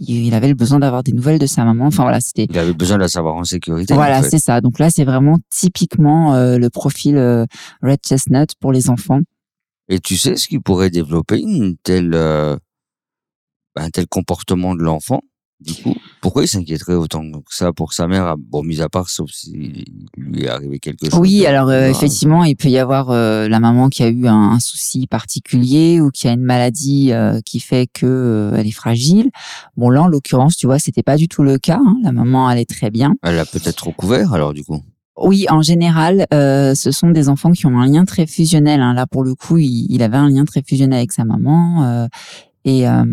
Il, 0.00 0.26
il 0.26 0.34
avait 0.34 0.48
le 0.48 0.54
besoin 0.54 0.78
d'avoir 0.78 1.02
des 1.02 1.12
nouvelles 1.12 1.38
de 1.38 1.46
sa 1.46 1.64
maman. 1.64 1.86
Enfin 1.86 2.02
voilà, 2.04 2.20
c'était 2.20 2.46
Il 2.50 2.58
avait 2.58 2.72
besoin 2.72 2.96
de 2.96 3.02
la 3.02 3.08
savoir 3.08 3.34
en 3.34 3.44
sécurité. 3.44 3.94
voilà, 3.94 4.18
en 4.18 4.22
fait. 4.22 4.30
c'est 4.30 4.38
ça. 4.38 4.60
Donc 4.60 4.78
là, 4.78 4.90
c'est 4.90 5.04
vraiment 5.04 5.38
typiquement 5.50 6.34
euh, 6.34 6.58
le 6.58 6.70
profil 6.70 7.16
euh, 7.16 7.46
Red 7.82 7.98
Chestnut 8.06 8.50
pour 8.60 8.72
les 8.72 8.90
enfants. 8.90 9.20
Et 9.88 9.98
tu 9.98 10.16
sais 10.16 10.36
ce 10.36 10.48
qui 10.48 10.58
pourrait 10.58 10.90
développer 10.90 11.40
une 11.40 11.76
telle, 11.82 12.12
euh, 12.14 12.56
un 13.76 13.90
tel 13.90 14.06
comportement 14.06 14.74
de 14.74 14.82
l'enfant? 14.82 15.20
Du 15.60 15.72
coup, 15.82 15.94
pourquoi 16.20 16.42
il 16.44 16.48
s'inquiéterait 16.48 16.94
autant 16.94 17.22
que 17.30 17.54
ça 17.54 17.72
pour 17.72 17.92
sa 17.94 18.06
mère 18.06 18.34
Bon, 18.36 18.62
mis 18.62 18.80
à 18.82 18.88
part, 18.88 19.08
sauf 19.08 19.30
s'il 19.30 19.84
lui 20.16 20.44
est 20.44 20.48
arrivé 20.48 20.78
quelque 20.78 21.08
chose. 21.08 21.18
Oui, 21.18 21.46
alors 21.46 21.68
euh, 21.68 21.88
effectivement, 21.90 22.44
il 22.44 22.54
peut 22.56 22.68
y 22.68 22.76
avoir 22.76 23.10
euh, 23.10 23.48
la 23.48 23.60
maman 23.60 23.88
qui 23.88 24.02
a 24.02 24.08
eu 24.08 24.26
un, 24.26 24.34
un 24.52 24.60
souci 24.60 25.06
particulier 25.06 26.00
ou 26.00 26.10
qui 26.10 26.28
a 26.28 26.32
une 26.32 26.42
maladie 26.42 27.12
euh, 27.12 27.40
qui 27.44 27.60
fait 27.60 27.86
que 27.86 28.04
euh, 28.04 28.56
elle 28.56 28.66
est 28.66 28.72
fragile. 28.72 29.30
Bon 29.76 29.88
là, 29.90 30.02
en 30.02 30.08
l'occurrence, 30.08 30.56
tu 30.56 30.66
vois, 30.66 30.78
c'était 30.78 31.02
pas 31.04 31.16
du 31.16 31.28
tout 31.28 31.42
le 31.44 31.58
cas. 31.58 31.78
hein. 31.82 31.96
La 32.02 32.12
maman 32.12 32.46
allait 32.48 32.64
très 32.66 32.90
bien. 32.90 33.14
Elle 33.22 33.38
a 33.38 33.46
peut-être 33.46 33.86
recouvert 33.86 34.34
alors 34.34 34.52
du 34.52 34.64
coup. 34.64 34.82
Oui, 35.16 35.46
en 35.48 35.62
général, 35.62 36.26
euh, 36.34 36.74
ce 36.74 36.90
sont 36.90 37.10
des 37.10 37.28
enfants 37.28 37.52
qui 37.52 37.66
ont 37.66 37.78
un 37.78 37.86
lien 37.86 38.04
très 38.04 38.26
fusionnel. 38.26 38.80
hein. 38.80 38.92
Là, 38.94 39.06
pour 39.06 39.22
le 39.22 39.36
coup, 39.36 39.58
il, 39.58 39.86
il 39.88 40.02
avait 40.02 40.16
un 40.16 40.28
lien 40.28 40.44
très 40.44 40.62
fusionnel 40.66 40.98
avec 40.98 41.12
sa 41.12 41.24
maman. 41.24 41.84
euh, 41.84 42.06
et 42.66 42.88
euh, 42.88 43.04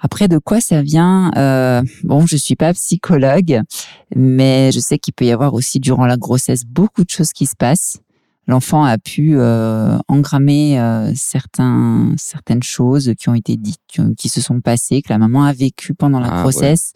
après, 0.00 0.28
de 0.28 0.38
quoi 0.38 0.60
ça 0.60 0.82
vient 0.82 1.30
euh, 1.36 1.82
Bon, 2.04 2.26
je 2.26 2.36
suis 2.36 2.56
pas 2.56 2.72
psychologue, 2.74 3.62
mais 4.14 4.70
je 4.72 4.80
sais 4.80 4.98
qu'il 4.98 5.14
peut 5.14 5.24
y 5.24 5.32
avoir 5.32 5.54
aussi 5.54 5.80
durant 5.80 6.06
la 6.06 6.16
grossesse 6.16 6.64
beaucoup 6.64 7.04
de 7.04 7.10
choses 7.10 7.32
qui 7.32 7.46
se 7.46 7.56
passent. 7.56 7.98
L'enfant 8.48 8.84
a 8.84 8.96
pu 8.96 9.32
euh, 9.36 9.98
engrammer 10.06 10.78
euh, 10.78 11.10
certains, 11.16 12.12
certaines 12.16 12.62
choses 12.62 13.12
qui 13.18 13.28
ont 13.28 13.34
été 13.34 13.56
dites, 13.56 13.80
qui, 14.16 14.28
se 14.28 14.40
sont 14.40 14.60
passées, 14.60 15.02
que 15.02 15.08
la 15.08 15.18
maman 15.18 15.42
a 15.44 15.52
vécu 15.52 15.94
pendant 15.94 16.20
la 16.20 16.28
Ah, 16.28 16.36
ouais. 16.36 16.42
grossesse, 16.42 16.92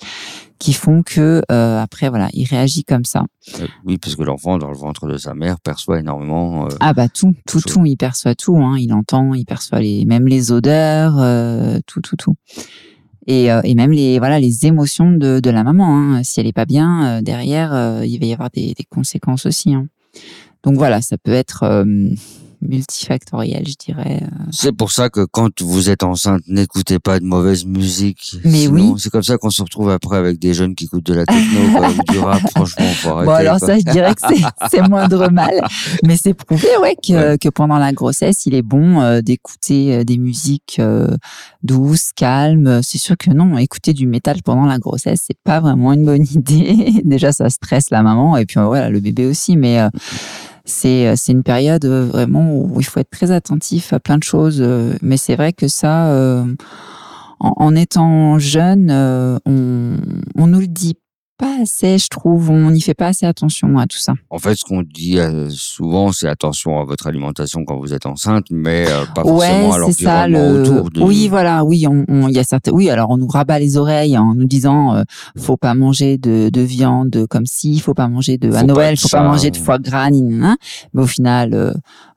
qui 0.60 0.72
font 0.72 1.02
que 1.02 1.42
euh, 1.50 1.82
après, 1.82 2.08
voilà, 2.08 2.28
il 2.34 2.44
réagit 2.44 2.84
comme 2.84 3.04
ça. 3.04 3.24
Euh, 3.58 3.66
oui, 3.84 3.98
parce 3.98 4.14
que 4.14 4.22
l'enfant 4.22 4.58
dans 4.58 4.70
le 4.70 4.76
ventre 4.76 5.08
de 5.08 5.16
sa 5.16 5.34
mère 5.34 5.58
perçoit 5.58 5.98
énormément. 5.98 6.68
Ah 6.78 6.92
bah 6.92 7.08
tout, 7.08 7.34
tout, 7.48 7.60
tout, 7.60 7.84
il 7.84 7.96
perçoit 7.96 8.36
tout, 8.36 8.56
hein, 8.56 8.76
il 8.78 8.92
entend, 8.92 9.34
il 9.34 9.44
perçoit 9.44 9.80
les, 9.80 10.04
même 10.04 10.28
les 10.28 10.52
odeurs, 10.52 11.16
tout, 11.86 12.00
tout, 12.00 12.16
tout. 12.16 12.36
Et, 13.26 13.46
et 13.46 13.74
même 13.74 13.90
les, 13.90 14.20
voilà, 14.20 14.38
les 14.38 14.66
émotions 14.66 15.10
de, 15.10 15.40
de 15.40 15.50
la 15.50 15.64
maman. 15.64 15.96
Hein. 15.96 16.22
Si 16.22 16.38
elle 16.38 16.46
est 16.46 16.52
pas 16.52 16.64
bien, 16.64 17.22
derrière, 17.22 18.02
il 18.04 18.18
va 18.20 18.26
y 18.26 18.32
avoir 18.32 18.50
des, 18.50 18.74
des 18.74 18.84
conséquences 18.84 19.46
aussi. 19.46 19.74
Hein. 19.74 19.86
Donc 20.64 20.76
voilà, 20.76 21.00
ça 21.02 21.16
peut 21.18 21.32
être 21.32 21.62
euh, 21.64 21.84
multifactoriel, 22.62 23.66
je 23.66 23.74
dirais. 23.82 24.22
C'est 24.52 24.72
pour 24.72 24.92
ça 24.92 25.08
que 25.08 25.24
quand 25.24 25.62
vous 25.62 25.88
êtes 25.88 26.02
enceinte, 26.02 26.42
n'écoutez 26.46 26.98
pas 26.98 27.18
de 27.18 27.24
mauvaise 27.24 27.64
musique. 27.64 28.36
Mais 28.44 28.64
Sinon, 28.66 28.92
oui. 28.92 28.94
C'est 28.98 29.08
comme 29.08 29.22
ça 29.22 29.38
qu'on 29.38 29.48
se 29.48 29.62
retrouve 29.62 29.88
après 29.88 30.18
avec 30.18 30.38
des 30.38 30.52
jeunes 30.52 30.74
qui 30.74 30.84
écoutent 30.84 31.06
de 31.06 31.14
la 31.14 31.24
techno 31.24 31.60
quoi, 31.74 31.88
ou 31.88 32.12
du 32.12 32.18
rap. 32.18 32.40
Franchement, 32.54 32.84
faut 32.96 33.08
arrêter. 33.10 33.26
Bon 33.26 33.32
alors 33.32 33.58
quoi. 33.58 33.66
ça, 33.68 33.78
je 33.78 33.84
dirais 33.90 34.14
que 34.14 34.20
c'est- 34.70 34.88
moindre 34.88 35.30
mal, 35.30 35.62
mais 36.04 36.16
c'est 36.18 36.34
prouvé 36.34 36.68
ouais 36.82 36.96
que, 36.96 37.12
Ouais. 37.30 37.38
que 37.38 37.48
pendant 37.48 37.78
la 37.78 37.92
grossesse, 37.92 38.44
il 38.46 38.54
est 38.54 38.62
bon 38.62 39.00
euh, 39.00 39.20
d'écouter 39.22 39.94
euh, 39.94 40.04
des 40.04 40.18
musiques 40.18 40.76
euh, 40.80 41.16
douces, 41.62 42.10
calmes. 42.14 42.80
C'est 42.82 42.98
sûr 42.98 43.16
que 43.16 43.30
non, 43.30 43.56
écouter 43.56 43.92
du 43.94 44.06
métal 44.06 44.42
pendant 44.44 44.66
la 44.66 44.78
grossesse, 44.78 45.22
c'est 45.26 45.38
pas 45.44 45.60
vraiment 45.60 45.92
une 45.94 46.04
bonne 46.04 46.26
idée. 46.34 47.00
Déjà, 47.04 47.32
ça 47.32 47.48
stresse 47.48 47.90
la 47.90 48.02
maman 48.02 48.36
et 48.36 48.44
puis 48.44 48.58
euh, 48.58 48.66
voilà 48.66 48.90
le 48.90 49.00
bébé 49.00 49.24
aussi, 49.26 49.56
mais 49.56 49.80
euh, 49.80 49.88
c'est 50.70 51.06
euh, 51.08 51.14
c'est 51.16 51.32
une 51.32 51.42
période 51.42 51.84
euh, 51.84 52.06
vraiment 52.06 52.54
où 52.54 52.80
il 52.80 52.84
faut 52.84 53.00
être 53.00 53.10
très 53.10 53.30
attentif 53.30 53.92
à 53.92 54.00
plein 54.00 54.16
de 54.16 54.22
choses. 54.22 54.60
euh, 54.60 54.94
Mais 55.02 55.16
c'est 55.16 55.36
vrai 55.36 55.52
que 55.52 55.68
ça, 55.68 56.14
en, 57.40 57.74
étant 57.74 58.38
jeune, 58.38 58.90
on 58.90 59.96
on 60.36 60.46
nous 60.46 60.60
le 60.60 60.66
dit 60.66 60.96
pas 61.40 61.62
assez, 61.62 61.96
je 61.98 62.08
trouve. 62.08 62.50
On 62.50 62.70
n'y 62.70 62.80
fait 62.82 62.94
pas 62.94 63.06
assez 63.08 63.24
attention 63.26 63.78
à 63.78 63.86
tout 63.86 63.96
ça. 63.98 64.12
En 64.28 64.38
fait, 64.38 64.54
ce 64.56 64.64
qu'on 64.64 64.82
dit 64.82 65.18
euh, 65.18 65.48
souvent, 65.50 66.12
c'est 66.12 66.28
attention 66.28 66.78
à 66.78 66.84
votre 66.84 67.06
alimentation 67.06 67.64
quand 67.64 67.78
vous 67.78 67.94
êtes 67.94 68.04
enceinte, 68.06 68.44
mais 68.50 68.84
euh, 68.88 69.04
pas 69.14 69.22
Ouais, 69.24 69.48
forcément 69.48 69.72
à 69.72 69.92
c'est 69.92 70.04
ça. 70.04 70.28
l'environnement 70.28 70.52
Le... 70.58 70.60
autour 70.78 70.90
de. 70.90 71.02
Oui, 71.02 71.28
voilà, 71.28 71.64
oui, 71.64 71.86
on, 71.88 72.04
on- 72.08 72.28
il 72.28 72.34
y 72.34 72.38
a 72.38 72.44
certains. 72.44 72.72
Oui, 72.72 72.90
alors 72.90 73.10
on 73.10 73.16
nous 73.16 73.26
rabat 73.28 73.58
les 73.58 73.76
oreilles 73.78 74.18
en 74.18 74.34
nous 74.34 74.46
disant, 74.46 74.94
euh, 74.94 75.02
faut 75.38 75.56
pas 75.56 75.74
manger 75.74 76.18
de, 76.18 76.50
de 76.52 76.60
viande 76.60 77.26
comme 77.30 77.46
si, 77.46 77.78
faut 77.80 77.94
pas 77.94 78.08
manger 78.08 78.36
de 78.36 78.52
à 78.52 78.60
Faut 78.60 78.66
Noël, 78.66 78.96
faut 78.98 79.08
ça. 79.08 79.18
pas 79.18 79.24
manger 79.28 79.50
de 79.50 79.56
foie 79.56 79.78
gras, 79.78 80.10
ni, 80.10 80.20
ni, 80.20 80.34
ni. 80.34 80.46
Mais 80.94 81.02
au 81.02 81.06
final, 81.06 81.54
euh, 81.54 81.72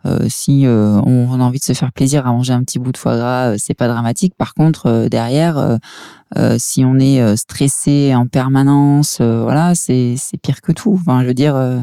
euh, 0.05 0.25
si 0.27 0.65
euh, 0.65 0.99
on, 1.05 1.39
a 1.39 1.43
envie 1.43 1.59
de 1.59 1.63
se 1.63 1.71
faire 1.73 1.93
plaisir 1.93 2.27
à 2.27 2.31
manger 2.31 2.51
un 2.51 2.63
petit 2.63 2.77
bout 2.77 2.91
de 2.91 2.97
foie 2.97 3.15
gras, 3.15 3.51
euh, 3.51 3.55
c'est 3.57 3.73
pas 3.73 3.87
dramatique. 3.87 4.33
Par 4.37 4.53
contre, 4.53 5.07
derrière, 5.09 5.77
si 6.57 6.83
on 6.83 6.97
est 6.97 7.37
stressé 7.37 8.13
en 8.15 8.25
permanence, 8.25 9.12
euh, 9.21 9.43
voilà, 9.43 9.75
c'est 9.75 10.15
pire 10.41 10.61
que 10.61 10.71
tout. 10.71 10.93
Enfin, 10.93 11.21
je 11.21 11.27
veux 11.27 11.33
dire, 11.33 11.55
euh, 11.55 11.79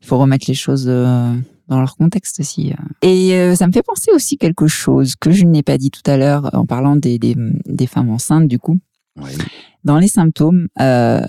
il 0.00 0.06
faut 0.06 0.18
remettre 0.18 0.46
les 0.48 0.54
choses. 0.54 0.86
euh, 0.88 1.34
dans 1.66 1.78
leur 1.80 1.96
contexte 1.96 2.40
aussi. 2.40 2.74
Et 3.00 3.54
ça 3.56 3.66
me 3.66 3.72
fait 3.72 3.82
penser 3.82 4.10
aussi 4.12 4.36
quelque 4.36 4.66
chose 4.66 5.14
que 5.16 5.30
je 5.30 5.46
n'ai 5.46 5.62
pas 5.62 5.78
dit 5.78 5.90
tout 5.90 6.02
à 6.04 6.18
l'heure 6.18 6.50
en 6.52 6.66
parlant 6.66 6.94
des, 6.94 7.18
des, 7.18 7.34
des 7.64 7.86
femmes 7.86 8.10
enceintes 8.10 8.48
du 8.48 8.58
coup. 8.58 8.78
Oui. 9.16 9.30
Dans 9.84 9.98
les 9.98 10.08
symptômes, 10.08 10.66
euh, 10.80 11.20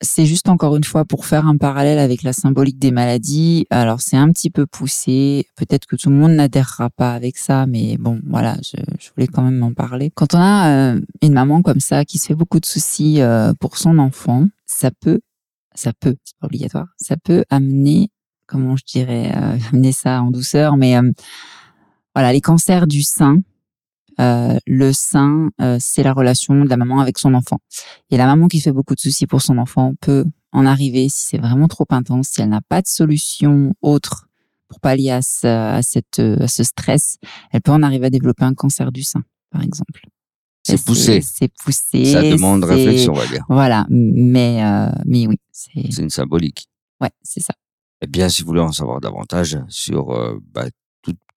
c'est 0.00 0.26
juste 0.26 0.48
encore 0.48 0.76
une 0.76 0.84
fois 0.84 1.04
pour 1.04 1.26
faire 1.26 1.46
un 1.46 1.56
parallèle 1.56 1.98
avec 1.98 2.22
la 2.22 2.32
symbolique 2.32 2.78
des 2.78 2.90
maladies. 2.90 3.66
Alors 3.70 4.00
c'est 4.00 4.16
un 4.16 4.30
petit 4.30 4.50
peu 4.50 4.66
poussé, 4.66 5.46
peut-être 5.56 5.86
que 5.86 5.94
tout 5.94 6.10
le 6.10 6.16
monde 6.16 6.32
n'adhérera 6.32 6.90
pas 6.90 7.14
avec 7.14 7.38
ça, 7.38 7.66
mais 7.66 7.96
bon 7.96 8.20
voilà, 8.26 8.56
je, 8.62 8.82
je 9.00 9.10
voulais 9.14 9.28
quand 9.28 9.42
même 9.42 9.62
en 9.62 9.72
parler. 9.72 10.10
Quand 10.14 10.34
on 10.34 10.38
a 10.38 10.94
euh, 10.94 11.00
une 11.22 11.32
maman 11.32 11.62
comme 11.62 11.80
ça 11.80 12.04
qui 12.04 12.18
se 12.18 12.26
fait 12.26 12.34
beaucoup 12.34 12.58
de 12.58 12.66
soucis 12.66 13.20
euh, 13.20 13.54
pour 13.60 13.78
son 13.78 13.98
enfant, 13.98 14.48
ça 14.66 14.90
peut, 14.90 15.20
ça 15.74 15.92
peut, 15.92 16.16
c'est 16.24 16.36
pas 16.38 16.46
obligatoire, 16.46 16.88
ça 16.98 17.16
peut 17.16 17.44
amener, 17.48 18.10
comment 18.46 18.76
je 18.76 18.84
dirais, 18.84 19.32
euh, 19.36 19.56
amener 19.72 19.92
ça 19.92 20.20
en 20.20 20.30
douceur, 20.30 20.76
mais 20.76 20.96
euh, 20.96 21.12
voilà, 22.14 22.32
les 22.32 22.40
cancers 22.40 22.86
du 22.86 23.02
sein. 23.02 23.38
Euh, 24.20 24.58
le 24.66 24.92
sein, 24.92 25.50
euh, 25.60 25.78
c'est 25.80 26.02
la 26.02 26.12
relation 26.12 26.64
de 26.64 26.68
la 26.68 26.76
maman 26.76 27.00
avec 27.00 27.18
son 27.18 27.34
enfant. 27.34 27.58
Et 28.10 28.16
la 28.16 28.26
maman 28.26 28.48
qui 28.48 28.60
fait 28.60 28.72
beaucoup 28.72 28.94
de 28.94 29.00
soucis 29.00 29.26
pour 29.26 29.42
son 29.42 29.58
enfant 29.58 29.94
peut 30.00 30.24
en 30.52 30.66
arriver, 30.66 31.08
si 31.08 31.26
c'est 31.26 31.38
vraiment 31.38 31.68
trop 31.68 31.86
intense, 31.90 32.28
si 32.28 32.40
elle 32.40 32.50
n'a 32.50 32.60
pas 32.60 32.80
de 32.80 32.86
solution 32.86 33.72
autre 33.82 34.26
pour 34.68 34.80
pallier 34.80 35.10
à 35.10 35.22
ce, 35.22 35.46
à 35.46 35.82
cette, 35.82 36.20
à 36.20 36.48
ce 36.48 36.62
stress, 36.62 37.18
elle 37.52 37.60
peut 37.60 37.72
en 37.72 37.82
arriver 37.82 38.06
à 38.06 38.10
développer 38.10 38.44
un 38.44 38.54
cancer 38.54 38.92
du 38.92 39.02
sein, 39.02 39.22
par 39.50 39.62
exemple. 39.62 40.02
C'est 40.66 40.82
poussé. 40.82 41.20
C'est 41.20 41.52
poussé. 41.62 42.04
Ça 42.06 42.22
demande 42.22 42.64
réflexion, 42.64 43.12
on 43.12 43.16
va 43.16 43.26
dire. 43.26 43.44
Voilà, 43.48 43.86
mais, 43.90 44.64
euh, 44.64 44.90
mais 45.04 45.26
oui, 45.26 45.38
c'est, 45.52 45.98
une 45.98 46.08
symbolique. 46.08 46.68
ouais, 47.00 47.10
c'est 47.22 47.40
ça. 47.40 47.52
Eh 48.00 48.06
bien, 48.06 48.28
si 48.28 48.42
vous 48.42 48.48
voulez 48.48 48.60
en 48.60 48.72
savoir 48.72 49.00
davantage 49.00 49.58
sur 49.68 50.10
euh, 50.10 50.38
bah, 50.52 50.66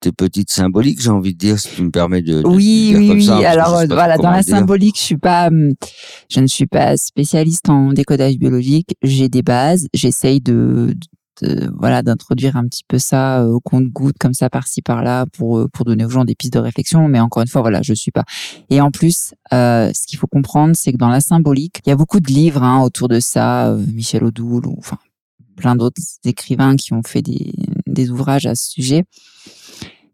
tes 0.00 0.12
petites 0.12 0.50
symboliques, 0.50 1.00
j'ai 1.02 1.10
envie 1.10 1.32
de 1.34 1.38
dire, 1.38 1.58
si 1.58 1.74
tu 1.74 1.82
me 1.82 1.90
permets 1.90 2.22
de, 2.22 2.42
de 2.42 2.46
Oui, 2.46 2.88
dire 2.90 2.98
oui, 2.98 3.08
comme 3.08 3.16
oui. 3.16 3.24
ça, 3.26 3.38
Alors 3.48 3.74
euh, 3.76 3.86
voilà, 3.88 4.16
dans 4.16 4.30
la 4.30 4.42
dire. 4.42 4.56
symbolique, 4.58 4.96
je 4.96 5.02
suis 5.02 5.16
pas, 5.16 5.48
hum, 5.48 5.72
je 6.30 6.40
ne 6.40 6.46
suis 6.46 6.66
pas 6.66 6.96
spécialiste 6.96 7.68
en 7.68 7.92
décodage 7.92 8.36
biologique. 8.38 8.94
J'ai 9.02 9.28
des 9.28 9.42
bases. 9.42 9.86
J'essaye 9.94 10.40
de, 10.40 10.94
de- 11.42 11.70
voilà, 11.78 12.02
d'introduire 12.02 12.56
un 12.56 12.64
petit 12.66 12.84
peu 12.86 12.98
ça 12.98 13.42
euh, 13.42 13.48
au 13.52 13.60
compte-goutte 13.60 14.16
comme 14.18 14.34
ça 14.34 14.48
par-ci 14.50 14.82
par-là 14.82 15.26
pour 15.36 15.58
euh, 15.58 15.68
pour 15.72 15.84
donner 15.84 16.04
aux 16.04 16.10
gens 16.10 16.24
des 16.24 16.34
pistes 16.34 16.52
de 16.54 16.58
réflexion. 16.60 17.08
Mais 17.08 17.20
encore 17.20 17.42
une 17.42 17.48
fois, 17.48 17.60
voilà, 17.62 17.80
je 17.82 17.94
suis 17.94 18.10
pas. 18.12 18.24
Et 18.70 18.80
en 18.80 18.90
plus, 18.90 19.34
euh, 19.52 19.90
ce 19.94 20.06
qu'il 20.06 20.18
faut 20.18 20.26
comprendre, 20.28 20.74
c'est 20.76 20.92
que 20.92 20.96
dans 20.98 21.08
la 21.08 21.20
symbolique, 21.20 21.80
il 21.86 21.88
y 21.90 21.92
a 21.92 21.96
beaucoup 21.96 22.20
de 22.20 22.28
livres 22.32 22.62
hein, 22.62 22.82
autour 22.82 23.08
de 23.08 23.18
ça. 23.20 23.68
euh, 23.72 23.84
Michel 23.94 24.22
Odoul 24.24 24.66
ou 24.66 24.74
enfin 24.78 24.98
plein 25.56 25.74
d'autres 25.74 26.00
écrivains 26.24 26.76
qui 26.76 26.92
ont 26.92 27.02
fait 27.04 27.20
des, 27.22 27.52
des 27.98 28.10
ouvrages 28.10 28.46
à 28.46 28.54
ce 28.54 28.70
sujet 28.70 29.04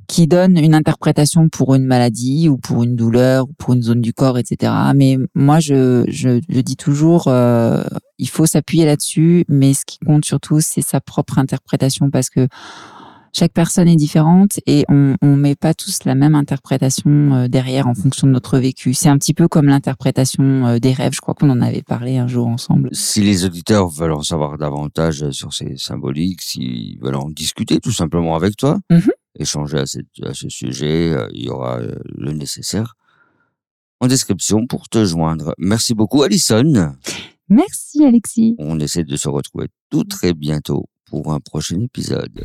qui 0.06 0.26
donnent 0.26 0.58
une 0.58 0.74
interprétation 0.74 1.48
pour 1.48 1.74
une 1.74 1.84
maladie 1.84 2.48
ou 2.48 2.58
pour 2.58 2.82
une 2.82 2.94
douleur 2.94 3.44
ou 3.44 3.52
pour 3.54 3.74
une 3.74 3.82
zone 3.82 4.00
du 4.00 4.12
corps, 4.12 4.38
etc. 4.38 4.72
Mais 4.94 5.18
moi, 5.34 5.60
je, 5.60 6.04
je, 6.08 6.60
dis 6.60 6.76
toujours, 6.76 7.28
euh, 7.28 7.82
il 8.18 8.28
faut 8.28 8.46
s'appuyer 8.46 8.84
là-dessus, 8.84 9.44
mais 9.48 9.72
ce 9.74 9.84
qui 9.86 9.98
compte 9.98 10.24
surtout, 10.24 10.60
c'est 10.60 10.82
sa 10.82 11.00
propre 11.00 11.38
interprétation 11.38 12.10
parce 12.10 12.28
que 12.28 12.48
chaque 13.36 13.52
personne 13.52 13.88
est 13.88 13.96
différente 13.96 14.60
et 14.66 14.84
on 14.88 15.16
on 15.22 15.36
met 15.36 15.54
pas 15.56 15.74
tous 15.74 16.04
la 16.04 16.14
même 16.14 16.34
interprétation 16.34 17.34
euh, 17.34 17.48
derrière 17.48 17.86
en 17.88 17.94
fonction 17.94 18.26
de 18.26 18.32
notre 18.32 18.58
vécu. 18.58 18.94
C'est 18.94 19.08
un 19.08 19.18
petit 19.18 19.34
peu 19.34 19.48
comme 19.48 19.66
l'interprétation 19.66 20.66
euh, 20.66 20.78
des 20.78 20.92
rêves. 20.92 21.12
Je 21.14 21.20
crois 21.20 21.34
qu'on 21.34 21.50
en 21.50 21.60
avait 21.60 21.82
parlé 21.82 22.16
un 22.18 22.28
jour 22.28 22.46
ensemble. 22.46 22.90
Si 22.92 23.20
les 23.22 23.44
auditeurs 23.44 23.88
veulent 23.88 24.12
en 24.12 24.22
savoir 24.22 24.56
davantage 24.58 25.30
sur 25.30 25.52
ces 25.52 25.76
symboliques, 25.76 26.42
s'ils 26.42 26.98
veulent 27.00 27.16
en 27.16 27.28
discuter 27.30 27.80
tout 27.80 27.92
simplement 27.92 28.36
avec 28.36 28.56
toi, 28.56 28.78
Mhm. 28.90 29.10
échanger 29.38 29.78
à, 29.78 29.86
cette- 29.86 30.06
à 30.22 30.32
ce 30.34 30.48
sujet, 30.48 31.12
euh, 31.12 31.28
il 31.32 31.44
y 31.44 31.48
aura 31.48 31.78
euh, 31.80 31.96
le 32.16 32.32
nécessaire 32.32 32.94
en 34.00 34.06
description 34.06 34.66
pour 34.66 34.88
te 34.88 35.04
joindre. 35.04 35.54
Merci 35.58 35.94
beaucoup 35.94 36.22
Alison. 36.22 36.94
Merci 37.48 38.04
Alexis. 38.04 38.54
On 38.58 38.78
essaie 38.80 39.04
de 39.04 39.16
se 39.16 39.28
retrouver 39.28 39.66
tout 39.90 40.04
très 40.04 40.34
bientôt 40.34 40.84
pour 41.06 41.32
un 41.32 41.40
prochain 41.40 41.80
épisode. 41.80 42.44